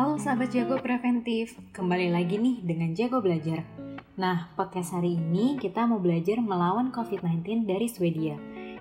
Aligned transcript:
Halo 0.00 0.16
sahabat 0.16 0.48
Jago 0.48 0.80
Preventif, 0.80 1.60
kembali 1.76 2.08
lagi 2.08 2.40
nih 2.40 2.64
dengan 2.64 2.96
Jago 2.96 3.20
Belajar. 3.20 3.68
Nah, 4.16 4.48
podcast 4.56 4.96
hari 4.96 5.20
ini 5.20 5.60
kita 5.60 5.84
mau 5.84 6.00
belajar 6.00 6.40
melawan 6.40 6.88
COVID-19 6.88 7.68
dari 7.68 7.84
Swedia. 7.84 8.32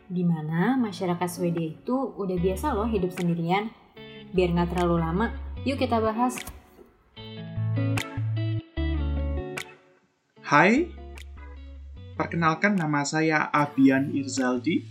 Di 0.07 0.23
mana 0.23 0.79
masyarakat 0.79 1.27
Swedia 1.27 1.75
itu 1.75 2.15
udah 2.15 2.39
biasa 2.39 2.71
loh 2.71 2.87
hidup 2.87 3.11
sendirian. 3.11 3.67
Biar 4.31 4.55
nggak 4.55 4.71
terlalu 4.71 5.03
lama, 5.03 5.35
yuk 5.67 5.83
kita 5.83 5.99
bahas. 5.99 6.39
Hai, 10.39 10.87
perkenalkan 12.15 12.79
nama 12.79 13.03
saya 13.03 13.51
Abian 13.51 14.15
Irzaldi. 14.15 14.87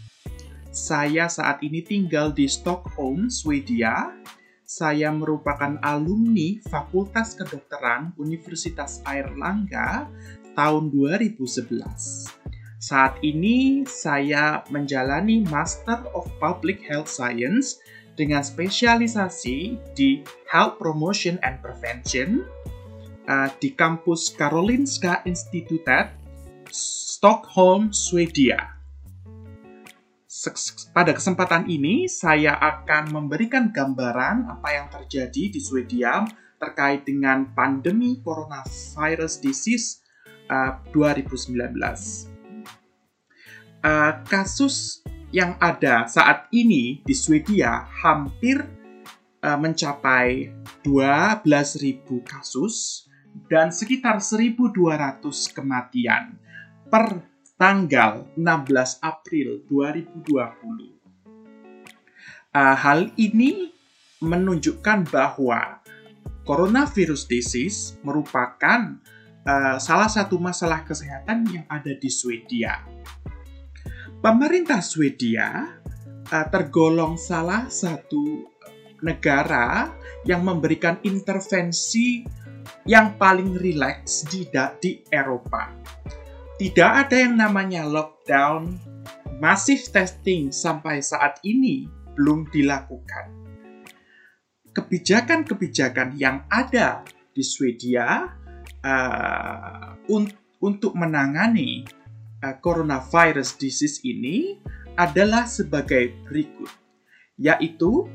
Saya 0.77 1.33
saat 1.33 1.65
ini 1.65 1.81
tinggal 1.81 2.37
di 2.37 2.45
Stockholm, 2.45 3.33
Swedia. 3.33 4.13
Saya 4.69 5.09
merupakan 5.09 5.81
alumni 5.81 6.61
Fakultas 6.61 7.33
Kedokteran 7.33 8.13
Universitas 8.21 9.01
Airlangga 9.09 10.05
tahun 10.53 10.93
2011. 10.93 11.73
Saat 12.77 13.17
ini 13.25 13.89
saya 13.89 14.61
menjalani 14.69 15.41
Master 15.49 16.05
of 16.13 16.29
Public 16.37 16.85
Health 16.85 17.09
Science 17.09 17.81
dengan 18.13 18.45
spesialisasi 18.45 19.81
di 19.97 20.21
Health 20.53 20.77
Promotion 20.77 21.41
and 21.41 21.65
Prevention 21.65 22.45
uh, 23.25 23.49
di 23.65 23.73
kampus 23.73 24.37
Karolinska 24.37 25.25
Institutet, 25.25 26.13
Stockholm, 26.69 27.89
Swedia. 27.89 28.78
Pada 30.93 31.17
kesempatan 31.17 31.73
ini, 31.73 32.05
saya 32.05 32.53
akan 32.61 33.17
memberikan 33.17 33.73
gambaran 33.73 34.45
apa 34.45 34.69
yang 34.77 34.93
terjadi 34.93 35.49
di 35.49 35.57
Swedia 35.57 36.21
terkait 36.61 37.09
dengan 37.09 37.49
pandemi 37.57 38.21
coronavirus 38.21 39.41
disease 39.41 40.05
uh, 40.53 40.85
2019. 40.93 41.65
Uh, 43.81 44.21
kasus 44.29 45.01
yang 45.33 45.57
ada 45.65 46.05
saat 46.05 46.45
ini 46.53 47.01
di 47.09 47.17
Swedia 47.17 47.89
hampir 47.89 48.69
uh, 49.41 49.57
mencapai 49.57 50.53
12.000 50.85 52.05
kasus 52.29 53.09
dan 53.49 53.73
sekitar 53.73 54.21
1.200 54.21 54.77
kematian 55.57 56.37
per 56.93 57.38
tanggal 57.59 58.31
16 58.39 59.03
April 59.03 59.67
2020. 59.67 60.31
Uh, 62.55 62.77
hal 62.79 63.11
ini 63.19 63.75
menunjukkan 64.23 65.11
bahwa 65.11 65.83
coronavirus 66.47 67.27
disease 67.27 67.99
merupakan 68.07 69.03
uh, 69.43 69.77
salah 69.83 70.07
satu 70.07 70.39
masalah 70.39 70.87
kesehatan 70.87 71.51
yang 71.51 71.67
ada 71.67 71.99
di 71.99 72.07
Swedia. 72.07 72.79
Pemerintah 74.23 74.79
Swedia 74.79 75.83
uh, 76.31 76.47
tergolong 76.55 77.19
salah 77.19 77.67
satu 77.67 78.55
negara 79.03 79.91
yang 80.23 80.47
memberikan 80.47 81.03
intervensi 81.03 82.23
yang 82.87 83.19
paling 83.19 83.59
rileks 83.59 84.27
di, 84.31 84.47
di 84.79 85.03
Eropa 85.11 85.75
tidak 86.59 87.07
ada 87.07 87.17
yang 87.23 87.39
namanya 87.39 87.87
lockdown, 87.87 88.75
masif 89.39 89.95
testing 89.95 90.51
sampai 90.51 90.99
saat 90.99 91.39
ini 91.47 91.87
belum 92.19 92.51
dilakukan. 92.51 93.31
Kebijakan-kebijakan 94.75 96.19
yang 96.19 96.43
ada 96.51 97.07
di 97.31 97.47
Swedia 97.47 98.27
uh, 98.83 100.11
un 100.11 100.27
untuk 100.59 100.99
menangani 100.99 101.87
uh, 102.43 102.59
coronavirus 102.59 103.55
disease 103.55 104.03
ini 104.03 104.59
adalah 104.99 105.47
sebagai 105.47 106.11
berikut, 106.27 106.75
yaitu 107.39 108.11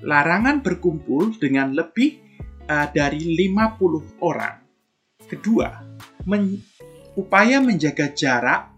larangan 0.00 0.64
berkumpul 0.64 1.36
dengan 1.36 1.76
lebih 1.76 2.24
uh, 2.72 2.88
dari 2.88 3.36
50 3.36 4.24
orang. 4.24 4.64
Kedua, 5.28 5.68
upaya 7.16 7.60
menjaga 7.60 8.08
jarak 8.12 8.72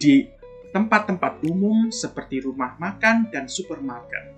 di 0.00 0.28
tempat-tempat 0.72 1.40
umum 1.48 1.88
seperti 1.88 2.44
rumah 2.44 2.76
makan 2.76 3.32
dan 3.32 3.48
supermarket. 3.48 4.36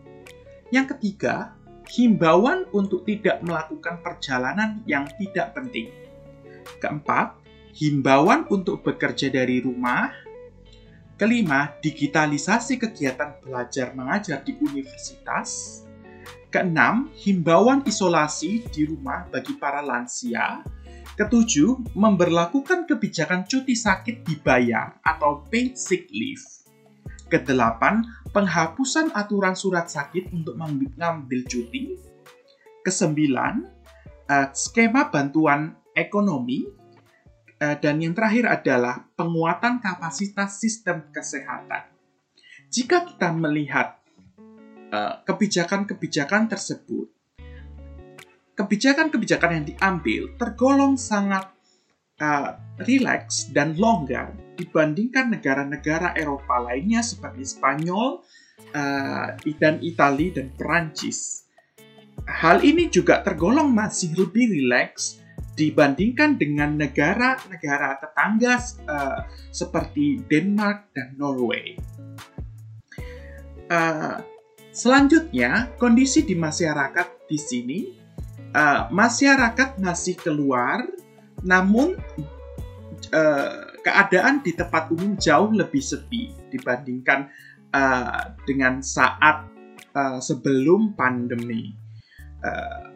Yang 0.70 0.94
ketiga, 0.94 1.56
himbauan 1.88 2.68
untuk 2.70 3.02
tidak 3.08 3.40
melakukan 3.40 4.04
perjalanan 4.04 4.84
yang 4.84 5.08
tidak 5.16 5.56
penting. 5.56 5.90
Keempat, 6.78 7.40
himbauan 7.74 8.44
untuk 8.52 8.84
bekerja 8.84 9.32
dari 9.32 9.64
rumah. 9.64 10.12
Kelima, 11.18 11.74
digitalisasi 11.82 12.78
kegiatan 12.78 13.42
belajar 13.42 13.90
mengajar 13.96 14.38
di 14.46 14.54
universitas. 14.62 15.82
Keenam, 16.48 17.12
himbauan 17.12 17.84
isolasi 17.84 18.64
di 18.72 18.88
rumah 18.88 19.28
bagi 19.28 19.60
para 19.60 19.84
lansia. 19.84 20.64
Ketujuh, 21.12 21.92
memberlakukan 21.92 22.88
kebijakan 22.88 23.44
cuti 23.44 23.76
sakit 23.76 24.24
dibayar 24.24 24.96
atau 25.04 25.44
paid 25.52 25.76
sick 25.76 26.08
leave. 26.08 26.40
Kedelapan, 27.28 28.00
penghapusan 28.32 29.12
aturan 29.12 29.52
surat 29.52 29.92
sakit 29.92 30.32
untuk 30.32 30.56
mengambil 30.56 31.44
cuti. 31.44 32.00
Kesembilan, 32.80 33.68
uh, 34.32 34.48
skema 34.56 35.12
bantuan 35.12 35.76
ekonomi. 35.92 36.64
Uh, 37.58 37.76
dan 37.76 37.98
yang 38.00 38.14
terakhir 38.14 38.48
adalah 38.48 39.04
penguatan 39.18 39.82
kapasitas 39.82 40.62
sistem 40.62 41.12
kesehatan. 41.12 41.90
Jika 42.70 43.04
kita 43.04 43.34
melihat 43.34 43.98
eh, 43.98 44.07
kebijakan-kebijakan 45.24 46.42
uh, 46.46 46.50
tersebut, 46.50 47.06
kebijakan-kebijakan 48.58 49.50
yang 49.62 49.66
diambil 49.68 50.22
tergolong 50.34 50.98
sangat 50.98 51.52
uh, 52.18 52.58
rileks 52.82 53.50
dan 53.54 53.78
longgar 53.78 54.34
dibandingkan 54.58 55.30
negara-negara 55.30 56.18
Eropa 56.18 56.58
lainnya 56.58 57.02
seperti 57.02 57.46
Spanyol 57.46 58.22
uh, 58.74 59.26
dan 59.62 59.78
Italia 59.82 60.42
dan 60.42 60.50
Perancis. 60.58 61.46
Hal 62.26 62.66
ini 62.66 62.90
juga 62.90 63.22
tergolong 63.22 63.70
masih 63.70 64.12
lebih 64.18 64.50
rileks 64.50 65.22
dibandingkan 65.54 66.38
dengan 66.38 66.74
negara-negara 66.78 67.98
tetangga 67.98 68.54
uh, 68.86 69.20
seperti 69.50 70.22
Denmark 70.26 70.90
dan 70.94 71.14
Norway. 71.18 71.78
Uh, 73.68 74.18
selanjutnya, 74.78 75.74
kondisi 75.74 76.22
di 76.22 76.38
masyarakat 76.38 77.26
di 77.26 77.34
sini 77.34 77.78
uh, 78.54 78.86
masyarakat 78.94 79.82
masih 79.82 80.14
keluar, 80.14 80.86
namun 81.42 81.98
uh, 83.10 83.58
keadaan 83.82 84.38
di 84.46 84.54
tempat 84.54 84.94
umum 84.94 85.18
jauh 85.18 85.50
lebih 85.50 85.82
sepi 85.82 86.30
dibandingkan 86.54 87.26
uh, 87.74 88.38
dengan 88.46 88.78
saat 88.78 89.50
uh, 89.98 90.22
sebelum 90.22 90.94
pandemi. 90.94 91.74
Uh, 92.38 92.94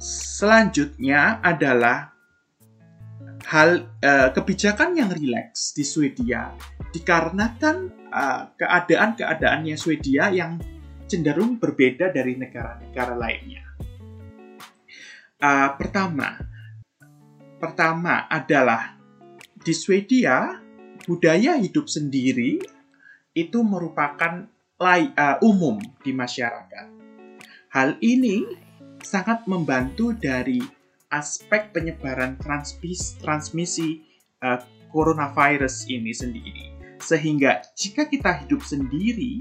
selanjutnya 0.00 1.44
adalah 1.44 2.16
hal 3.44 3.84
uh, 4.00 4.32
kebijakan 4.32 4.96
yang 4.96 5.12
rileks 5.12 5.76
di 5.76 5.84
Swedia 5.84 6.56
dikarenakan 6.90 7.90
uh, 8.10 8.50
keadaan-keadaannya 8.58 9.76
Swedia 9.78 10.30
yang 10.34 10.58
cenderung 11.10 11.58
berbeda 11.58 12.14
dari 12.14 12.38
negara-negara 12.38 13.14
lainnya. 13.18 13.64
Uh, 15.40 15.72
pertama, 15.74 16.36
pertama 17.58 18.28
adalah 18.28 18.94
di 19.60 19.74
Swedia 19.74 20.60
budaya 21.08 21.56
hidup 21.58 21.88
sendiri 21.88 22.60
itu 23.34 23.58
merupakan 23.62 24.46
lay, 24.78 25.10
uh, 25.14 25.38
umum 25.42 25.80
di 26.04 26.12
masyarakat. 26.14 26.86
Hal 27.70 27.96
ini 28.02 28.44
sangat 29.00 29.46
membantu 29.46 30.12
dari 30.12 30.60
aspek 31.10 31.74
penyebaran 31.74 32.38
transmis, 32.38 33.18
transmisi 33.18 34.02
uh, 34.42 34.58
coronavirus 34.90 35.86
ini 35.90 36.10
sendiri. 36.14 36.79
Sehingga 37.00 37.64
jika 37.74 38.06
kita 38.06 38.44
hidup 38.44 38.60
sendiri, 38.60 39.40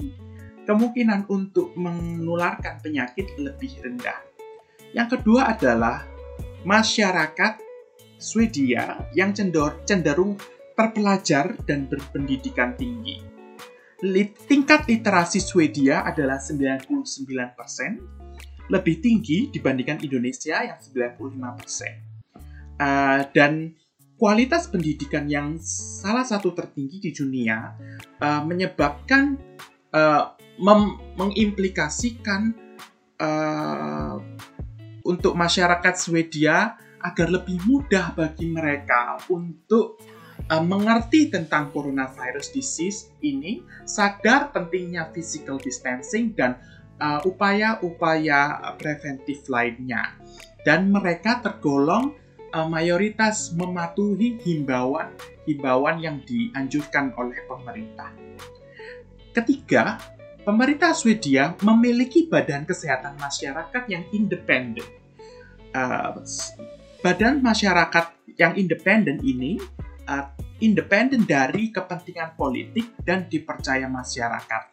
kemungkinan 0.64 1.28
untuk 1.28 1.76
menularkan 1.76 2.80
penyakit 2.80 3.36
lebih 3.36 3.84
rendah. 3.84 4.24
Yang 4.96 5.20
kedua 5.20 5.54
adalah 5.54 6.08
masyarakat 6.64 7.60
Swedia 8.20 9.00
yang 9.16 9.32
cenderung 9.32 10.36
terpelajar 10.76 11.56
dan 11.68 11.88
berpendidikan 11.88 12.76
tinggi. 12.76 13.24
Tingkat 14.48 14.88
literasi 14.88 15.44
Swedia 15.44 16.08
adalah 16.08 16.40
99%, 16.40 16.88
lebih 18.72 18.96
tinggi 19.04 19.52
dibandingkan 19.52 20.00
Indonesia 20.00 20.64
yang 20.64 20.80
95%. 20.80 22.80
Uh, 22.80 23.28
dan 23.36 23.76
kualitas 24.20 24.68
pendidikan 24.68 25.32
yang 25.32 25.56
salah 25.64 26.28
satu 26.28 26.52
tertinggi 26.52 27.00
di 27.00 27.12
dunia 27.16 27.72
uh, 28.20 28.44
menyebabkan 28.44 29.40
uh, 29.96 30.36
mengimplikasikan 31.16 32.52
uh, 33.16 34.20
untuk 35.08 35.40
masyarakat 35.40 35.96
Swedia 35.96 36.76
agar 37.00 37.32
lebih 37.32 37.64
mudah 37.64 38.12
bagi 38.12 38.52
mereka 38.52 39.24
untuk 39.32 40.04
uh, 40.52 40.60
mengerti 40.60 41.32
tentang 41.32 41.72
coronavirus 41.72 42.52
disease 42.52 43.16
ini, 43.24 43.64
sadar 43.88 44.52
pentingnya 44.52 45.08
physical 45.16 45.56
distancing 45.56 46.36
dan 46.36 46.60
upaya-upaya 47.00 48.60
uh, 48.60 48.76
preventif 48.76 49.48
lainnya. 49.48 50.20
Dan 50.68 50.92
mereka 50.92 51.40
tergolong 51.40 52.19
uh, 52.54 52.68
mayoritas 52.68 53.54
mematuhi 53.54 54.38
himbauan 54.42 55.14
himbauan 55.50 55.98
yang 55.98 56.22
dianjurkan 56.26 57.14
oleh 57.18 57.42
pemerintah. 57.50 58.14
Ketiga, 59.34 59.98
pemerintah 60.46 60.94
Swedia 60.94 61.58
memiliki 61.66 62.30
badan 62.30 62.66
kesehatan 62.66 63.18
masyarakat 63.18 63.84
yang 63.90 64.06
independen. 64.14 64.86
Uh, 65.70 66.18
badan 67.06 67.42
masyarakat 67.42 68.10
yang 68.38 68.58
independen 68.58 69.22
ini 69.22 69.62
uh, 70.10 70.34
independen 70.60 71.24
dari 71.24 71.70
kepentingan 71.70 72.34
politik 72.36 72.94
dan 73.06 73.30
dipercaya 73.30 73.86
masyarakat. 73.86 74.64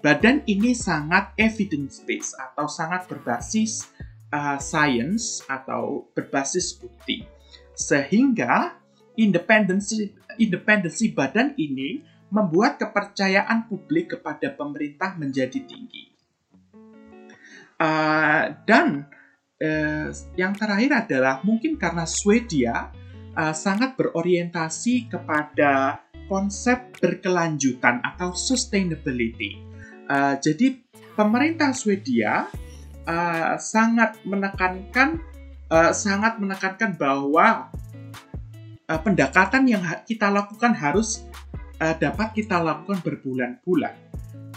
Badan 0.00 0.40
ini 0.48 0.72
sangat 0.72 1.36
evidence 1.36 2.00
based 2.00 2.32
atau 2.40 2.64
sangat 2.64 3.04
berbasis 3.04 3.92
uh, 4.30 4.58
science 4.58 5.42
atau 5.46 6.10
berbasis 6.14 6.78
bukti. 6.78 7.26
Sehingga 7.74 8.78
independensi 9.18 10.10
independensi 10.40 11.12
badan 11.12 11.52
ini 11.58 12.00
membuat 12.30 12.78
kepercayaan 12.78 13.66
publik 13.66 14.16
kepada 14.16 14.54
pemerintah 14.54 15.18
menjadi 15.18 15.60
tinggi. 15.66 16.08
Uh, 17.80 18.54
dan 18.68 19.08
uh, 19.58 20.08
yang 20.38 20.54
terakhir 20.54 21.08
adalah 21.08 21.42
mungkin 21.42 21.80
karena 21.80 22.06
Swedia 22.06 22.92
uh, 23.34 23.54
sangat 23.56 23.98
berorientasi 23.98 25.10
kepada 25.10 26.04
konsep 26.30 26.94
berkelanjutan 27.02 27.98
atau 28.04 28.30
sustainability. 28.36 29.58
Uh, 30.06 30.38
jadi 30.38 30.78
pemerintah 31.18 31.74
Swedia 31.74 32.46
uh, 33.06 33.56
sangat 33.56 34.20
menekankan 34.26 35.20
uh, 35.70 35.92
sangat 35.94 36.36
menekankan 36.42 36.96
bahwa 36.98 37.70
uh, 38.90 39.00
pendekatan 39.00 39.64
yang 39.70 39.82
kita 40.04 40.28
lakukan 40.28 40.74
harus 40.74 41.24
uh, 41.80 41.94
dapat 41.96 42.34
kita 42.34 42.58
lakukan 42.60 43.00
berbulan-bulan 43.00 43.94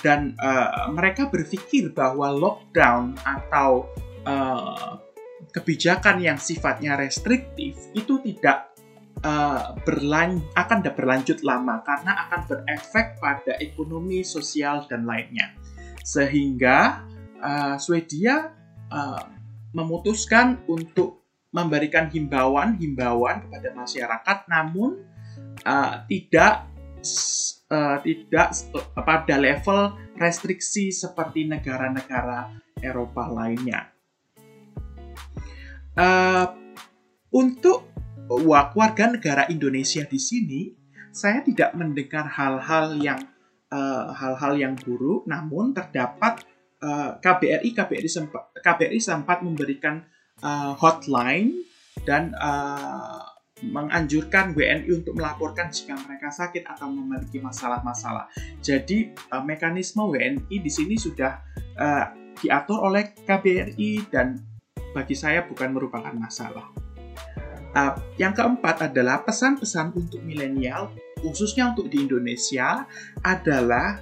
dan 0.04 0.36
uh, 0.42 0.92
mereka 0.92 1.32
berpikir 1.32 1.96
bahwa 1.96 2.28
lockdown 2.34 3.16
atau 3.24 3.88
uh, 4.28 5.00
kebijakan 5.54 6.20
yang 6.20 6.36
sifatnya 6.36 7.00
restriktif 7.00 7.78
itu 7.96 8.20
tidak 8.26 8.74
uh, 9.24 9.78
berlan 9.88 10.44
akan 10.58 10.84
berlanjut 10.84 11.46
lama 11.46 11.80
karena 11.88 12.28
akan 12.28 12.42
berefek 12.50 13.22
pada 13.22 13.56
ekonomi, 13.64 14.26
sosial 14.26 14.84
dan 14.92 15.08
lainnya. 15.08 15.56
Sehingga 16.04 17.06
uh, 17.44 17.76
Swedia 17.76 18.56
uh, 18.88 19.24
memutuskan 19.76 20.64
untuk 20.72 21.22
memberikan 21.54 22.10
himbauan-himbauan 22.10 23.46
kepada 23.46 23.70
masyarakat, 23.78 24.38
namun 24.50 25.06
uh, 25.68 26.02
tidak 26.10 26.66
uh, 27.70 28.02
tidak 28.02 28.48
pada 28.98 29.36
level 29.38 29.94
restriksi 30.18 30.90
seperti 30.90 31.46
negara-negara 31.46 32.58
Eropa 32.82 33.30
lainnya. 33.30 33.92
Uh, 35.94 36.50
untuk 37.30 37.86
warga 38.30 39.14
negara 39.14 39.46
Indonesia 39.46 40.02
di 40.10 40.18
sini, 40.18 40.62
saya 41.14 41.46
tidak 41.46 41.78
mendengar 41.78 42.26
hal-hal 42.26 42.98
yang 42.98 43.22
hal-hal 44.14 44.54
uh, 44.54 44.60
yang 44.62 44.74
buruk, 44.78 45.26
namun 45.26 45.74
terdapat 45.74 46.46
uh, 46.84 47.10
KBRI 47.24 47.72
KBRI 47.72 48.10
sempat 48.12 48.52
KBRI 48.60 49.00
sempat 49.00 49.40
memberikan 49.40 50.04
uh, 50.44 50.76
hotline 50.76 51.64
dan 52.04 52.36
uh, 52.36 53.24
menganjurkan 53.64 54.52
WNI 54.52 54.92
untuk 54.92 55.16
melaporkan 55.16 55.72
jika 55.72 55.96
mereka 55.96 56.28
sakit 56.28 56.68
atau 56.68 56.92
memiliki 56.92 57.40
masalah-masalah. 57.40 58.28
Jadi 58.60 59.16
uh, 59.32 59.40
mekanisme 59.40 60.04
WNI 60.04 60.58
di 60.60 60.72
sini 60.72 61.00
sudah 61.00 61.40
uh, 61.80 62.06
diatur 62.44 62.84
oleh 62.84 63.16
KBRI 63.24 64.12
dan 64.12 64.36
bagi 64.92 65.16
saya 65.16 65.48
bukan 65.48 65.72
merupakan 65.72 66.12
masalah. 66.12 66.68
Uh, 67.74 67.98
yang 68.22 68.36
keempat 68.38 68.92
adalah 68.92 69.26
pesan-pesan 69.26 69.98
untuk 69.98 70.22
milenial, 70.22 70.94
khususnya 71.24 71.74
untuk 71.74 71.90
di 71.90 72.06
Indonesia, 72.06 72.86
adalah 73.26 73.98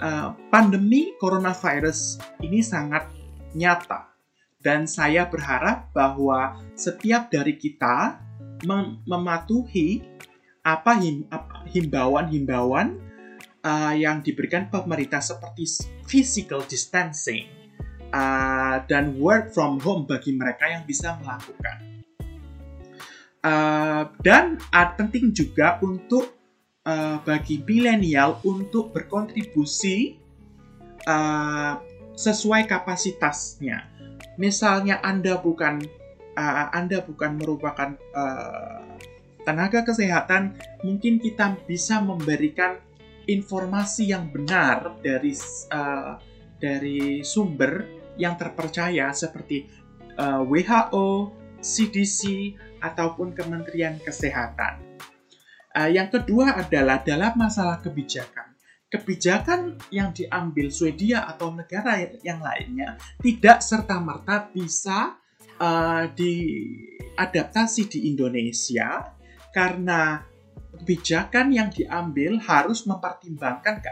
uh, 0.00 0.36
pandemi 0.52 1.16
coronavirus 1.20 2.20
ini 2.44 2.60
sangat 2.60 3.08
nyata 3.56 4.12
dan 4.60 4.88
saya 4.88 5.28
berharap 5.28 5.94
bahwa 5.94 6.58
setiap 6.74 7.30
dari 7.30 7.54
kita 7.54 8.18
mem 8.64 9.04
mematuhi 9.04 10.02
apa 10.66 10.98
himbauan-himbauan 11.70 12.98
uh, 13.62 13.94
yang 13.94 14.24
diberikan 14.26 14.66
pemerintah 14.66 15.22
seperti 15.22 15.86
physical 16.10 16.66
distancing 16.66 17.46
uh, 18.10 18.82
dan 18.90 19.14
work 19.22 19.54
from 19.54 19.78
home 19.78 20.06
bagi 20.10 20.34
mereka 20.34 20.66
yang 20.66 20.82
bisa 20.82 21.14
melakukan. 21.22 21.76
Uh, 23.46 24.10
dan 24.26 24.58
uh, 24.74 24.90
penting 24.98 25.30
juga 25.30 25.78
untuk 25.78 26.34
uh, 26.86 27.18
bagi 27.26 27.60
milenial 27.66 28.38
untuk 28.46 28.94
berkontribusi 28.94 30.16
uh, 31.04 31.82
sesuai 32.16 32.64
kapasitasnya. 32.70 33.92
Misalnya 34.38 35.02
Anda 35.02 35.36
bukan 35.42 35.84
uh, 36.38 36.66
Anda 36.72 37.02
bukan 37.02 37.36
merupakan 37.36 37.98
uh, 38.14 38.80
tenaga 39.42 39.82
kesehatan, 39.84 40.56
mungkin 40.86 41.18
kita 41.18 41.58
bisa 41.66 42.00
memberikan 42.00 42.78
informasi 43.26 44.14
yang 44.14 44.30
benar 44.30 44.96
dari 45.02 45.34
uh, 45.74 46.18
dari 46.56 47.20
sumber 47.26 47.84
yang 48.16 48.38
terpercaya 48.40 49.12
seperti 49.12 49.68
uh, 50.16 50.40
WHO, 50.46 51.30
CDC 51.60 52.52
ataupun 52.80 53.36
Kementerian 53.36 54.00
Kesehatan. 54.00 54.95
Uh, 55.76 55.92
yang 55.92 56.08
kedua 56.08 56.56
adalah 56.56 57.04
dalam 57.04 57.36
masalah 57.36 57.84
kebijakan. 57.84 58.56
Kebijakan 58.88 59.76
yang 59.92 60.08
diambil 60.16 60.72
Swedia 60.72 61.28
atau 61.28 61.52
negara 61.52 62.00
yang 62.24 62.40
lainnya 62.40 62.96
tidak 63.20 63.60
serta-merta 63.60 64.48
bisa 64.48 65.20
uh, 65.60 66.08
diadaptasi 66.16 67.92
di 67.92 68.08
Indonesia 68.08 69.12
karena 69.52 70.24
kebijakan 70.80 71.52
yang 71.52 71.68
diambil 71.68 72.40
harus 72.40 72.88
mempertimbangkan 72.88 73.84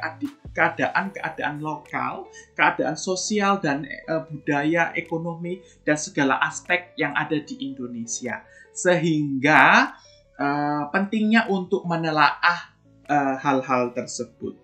keadaan-keadaan 0.57 1.61
lokal, 1.61 2.25
keadaan 2.57 2.97
sosial 2.97 3.61
dan 3.61 3.85
uh, 4.09 4.25
budaya, 4.25 4.89
ekonomi 4.97 5.61
dan 5.85 6.01
segala 6.01 6.41
aspek 6.41 6.97
yang 6.97 7.13
ada 7.13 7.37
di 7.45 7.61
Indonesia. 7.61 8.41
Sehingga 8.73 9.93
uh, 10.39 10.91
pentingnya 10.91 11.47
untuk 11.51 11.87
menelaah 11.87 12.75
eh, 13.05 13.37
hal-hal 13.39 13.91
uh, 13.91 13.95
tersebut. 13.95 14.57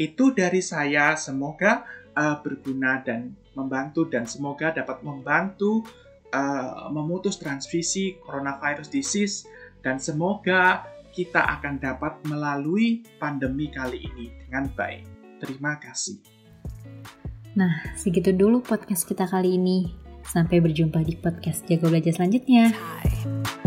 Itu 0.00 0.34
dari 0.34 0.64
saya, 0.64 1.14
semoga 1.14 1.86
uh, 2.16 2.40
berguna 2.40 3.04
dan 3.04 3.36
membantu 3.54 4.10
dan 4.10 4.26
semoga 4.26 4.74
dapat 4.74 5.04
membantu 5.06 5.86
uh, 6.34 6.90
memutus 6.90 7.38
transmisi 7.38 8.18
coronavirus 8.24 8.90
disease 8.90 9.46
dan 9.84 10.02
semoga 10.02 10.88
kita 11.14 11.38
akan 11.38 11.78
dapat 11.78 12.18
melalui 12.26 13.06
pandemi 13.22 13.70
kali 13.70 14.02
ini 14.02 14.34
dengan 14.42 14.66
baik. 14.74 15.06
Terima 15.38 15.78
kasih. 15.78 16.18
Nah, 17.54 17.94
segitu 17.94 18.34
dulu 18.34 18.58
podcast 18.66 19.06
kita 19.06 19.30
kali 19.30 19.54
ini. 19.54 19.94
Sampai 20.24 20.58
berjumpa 20.58 21.04
di 21.06 21.14
podcast 21.14 21.62
Jago 21.70 21.86
Belajar 21.92 22.18
selanjutnya. 22.18 22.74
Hai. 22.74 23.63